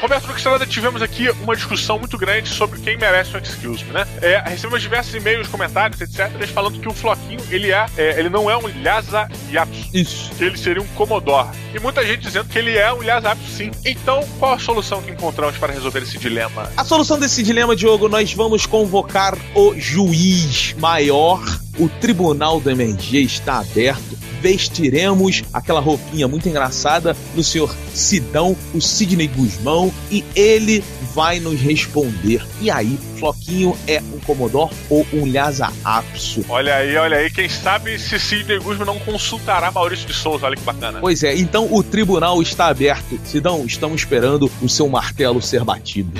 [0.00, 3.92] Roberto, no Cancelada tivemos aqui uma discussão muito grande sobre quem merece um excuse me,
[3.92, 4.06] né?
[4.22, 6.30] É, recebemos diversos e-mails, comentários, etc.
[6.54, 9.90] Falando que o Floquinho, ele é, é, ele não é um Lhasa Yapsu.
[9.92, 10.30] Isso.
[10.36, 11.48] Que ele seria um Commodore.
[11.74, 13.70] E muita gente dizendo que ele é um Lhasa Yapsu sim.
[13.84, 16.70] Então, qual a solução que encontramos para resolver esse dilema?
[16.76, 21.42] A solução desse dilema, Diogo, nós vamos convocar o juiz maior.
[21.76, 24.27] O tribunal da MRG está aberto.
[24.40, 30.82] Vestiremos aquela roupinha muito engraçada do senhor Sidão, o Sidney Guzmão, e ele
[31.14, 32.46] vai nos responder.
[32.60, 36.44] E aí, Floquinho é um Commodore ou um Lhasa Apso?
[36.48, 37.30] Olha aí, olha aí.
[37.30, 40.46] Quem sabe se Sidney Guzman não consultará Maurício de Souza.
[40.46, 41.00] Olha que bacana.
[41.00, 43.18] Pois é, então o tribunal está aberto.
[43.24, 46.12] Sidão, estamos esperando o seu martelo ser batido.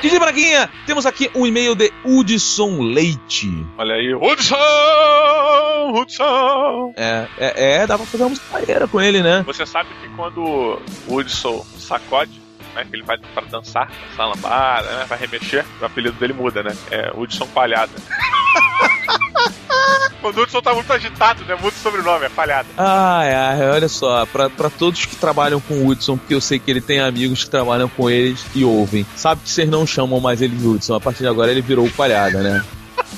[0.00, 3.66] Didi Braguinha, temos aqui um e-mail de Hudson Leite.
[3.76, 4.14] Olha aí.
[4.14, 4.56] Hudson!
[5.94, 6.94] Hudson!
[6.96, 9.42] É, é, é, dá pra fazer uma música maneira com ele, né?
[9.46, 10.80] Você sabe que quando o
[11.14, 12.40] Hudson sacode,
[12.74, 16.62] né, que ele vai pra dançar, dançar lambada, né, vai remexer, o apelido dele muda,
[16.62, 16.74] né?
[16.90, 17.92] É Hudson Palhada.
[20.22, 21.54] O Hudson tá muito agitado, né?
[21.54, 22.68] Muda o sobrenome, é palhada.
[22.76, 26.58] Ai, ai, olha só, pra, pra todos que trabalham com o Hudson, porque eu sei
[26.58, 29.06] que ele tem amigos que trabalham com eles e ouvem.
[29.16, 31.86] Sabe que vocês não chamam mais ele de Hudson, a partir de agora ele virou
[31.86, 32.62] o palhada, né?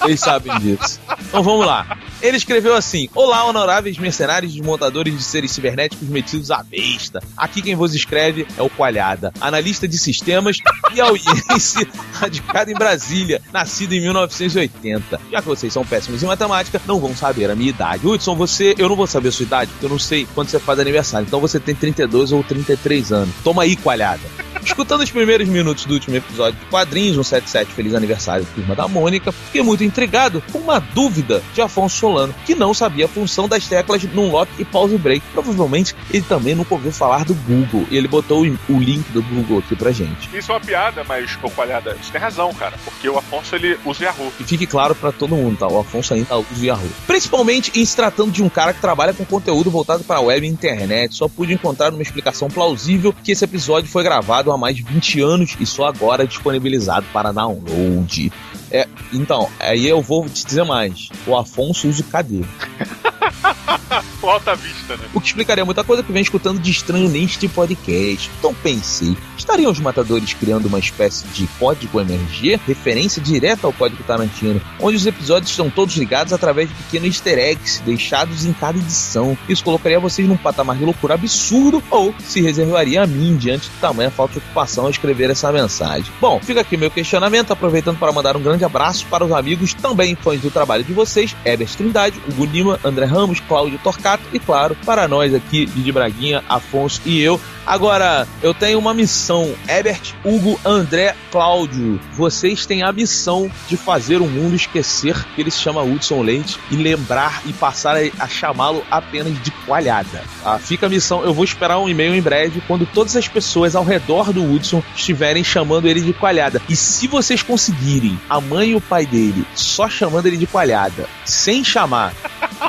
[0.04, 1.00] Eles sabem disso.
[1.28, 1.98] Então vamos lá.
[2.20, 7.22] Ele escreveu assim: Olá, honoráveis mercenários desmontadores de seres cibernéticos metidos à besta.
[7.36, 10.58] Aqui quem vos escreve é o Coalhada, analista de sistemas
[10.94, 15.20] e audiência radicado em Brasília, nascido em 1980.
[15.30, 18.06] Já que vocês são péssimos em matemática, não vão saber a minha idade.
[18.06, 20.58] Hudson, você, eu não vou saber a sua idade, porque eu não sei quando você
[20.58, 21.26] faz aniversário.
[21.26, 23.34] Então você tem 32 ou 33 anos.
[23.42, 24.51] Toma aí, Coalhada.
[24.64, 28.86] Escutando os primeiros minutos do último episódio de Quadrinhos, um 77 Feliz Aniversário Turma da
[28.86, 33.48] Mônica, fiquei muito intrigado com uma dúvida de Afonso Solano, que não sabia a função
[33.48, 35.24] das teclas num lock e pause break.
[35.32, 39.58] Provavelmente ele também nunca ouviu falar do Google, e ele botou o, link do Google
[39.58, 40.28] aqui pra gente.
[40.36, 42.76] Isso é uma piada, mas, ô Palhada, você tem razão, cara.
[42.84, 44.32] Porque o Afonso, ele usa Yahoo.
[44.38, 45.66] E fique claro pra todo mundo, tá?
[45.66, 46.90] O Afonso ainda usa o Yahoo.
[47.06, 50.50] Principalmente em se tratando de um cara que trabalha com conteúdo voltado para web e
[50.50, 51.14] internet.
[51.14, 55.20] Só pude encontrar uma explicação plausível que esse episódio foi gravado há mais de 20
[55.20, 58.32] anos e só agora disponibilizado para download.
[58.72, 61.10] É, então, aí eu vou te dizer mais.
[61.26, 62.42] O Afonso usa o KD.
[64.22, 65.04] o Alta Vista, né?
[65.12, 68.30] O que explicaria muita coisa que vem escutando de estranho neste podcast.
[68.38, 74.02] Então pensei, estariam os matadores criando uma espécie de código MRG, referência direta ao código
[74.04, 78.78] Tarantino, onde os episódios estão todos ligados através de pequenos easter eggs deixados em cada
[78.78, 79.36] edição.
[79.48, 83.80] Isso colocaria vocês num patamar de loucura absurdo ou se reservaria a mim diante do
[83.80, 86.10] tamanho falta de ocupação ao escrever essa mensagem.
[86.20, 90.14] Bom, fica aqui meu questionamento, aproveitando para mandar um grande abraço para os amigos também
[90.14, 94.76] fãs do trabalho de vocês, Herbert Trindade, Hugo Lima, André Ramos, Cláudio Torcato e, claro,
[94.84, 97.40] para nós aqui, Didi Braguinha, Afonso e eu.
[97.64, 99.54] Agora, eu tenho uma missão.
[99.68, 105.50] Herbert, Hugo, André, Cláudio, vocês têm a missão de fazer o mundo esquecer que ele
[105.50, 110.24] se chama Hudson Leite e lembrar e passar a, a chamá-lo apenas de coalhada.
[110.44, 111.22] Ah, fica a missão.
[111.22, 114.82] Eu vou esperar um e-mail em breve quando todas as pessoas ao redor do Hudson
[114.96, 116.60] estiverem chamando ele de coalhada.
[116.68, 121.08] E se vocês conseguirem a mãe e o pai dele só chamando ele de coalhada,
[121.24, 122.12] sem chamar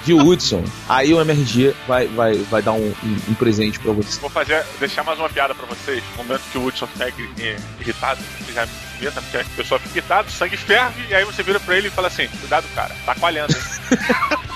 [0.06, 4.18] de Hudson, aí o MRG vai, vai, vai dar um, um, um presente pra vocês.
[4.18, 6.04] Vou fazer, deixar mais uma piada pra vocês.
[6.12, 7.10] No momento que o Hudson fica
[7.80, 8.68] irritado, você já
[9.00, 11.88] meta, porque a pessoa fica irritada, o sangue ferve, e aí você vira pra ele
[11.88, 13.54] e fala assim: Cuidado, cara, tá coalhando.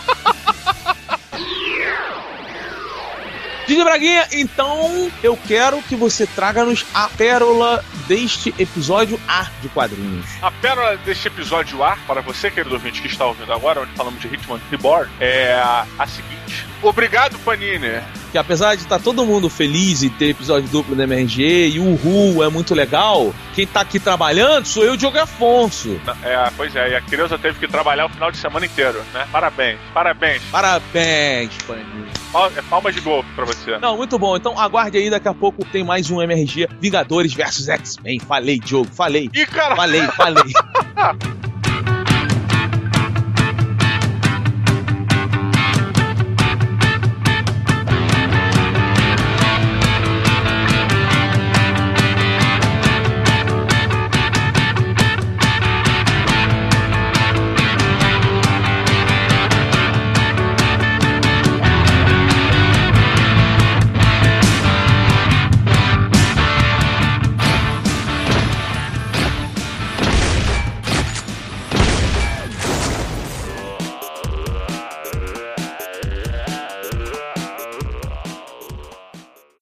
[3.68, 10.26] Didi Braguinha, então eu quero que você traga-nos a pérola deste episódio A de quadrinhos.
[10.41, 14.22] A pérola deste episódio A, para você, querido ouvinte, que está ouvindo agora, onde falamos
[14.22, 15.53] de Hitman Reborn, é
[15.99, 16.65] a seguinte.
[16.82, 18.01] Obrigado, Panini.
[18.32, 21.95] Que apesar de estar todo mundo feliz e ter episódio duplo da MRG e o
[21.95, 25.99] Ru é muito legal, quem tá aqui trabalhando sou eu, Diogo Afonso.
[26.24, 29.28] É, pois é, e a criança teve que trabalhar o final de semana inteiro, né?
[29.30, 30.41] Parabéns, parabéns.
[30.51, 32.16] Parabéns, Panini.
[32.55, 33.78] É palma de gol pra você.
[33.78, 34.36] Não, muito bom.
[34.36, 38.19] Então aguarde aí, daqui a pouco tem mais um MRG Vingadores versus X-Men.
[38.19, 39.30] Falei, Diogo, falei.
[39.34, 39.75] Ih, cara!
[39.75, 40.43] Falei, falei.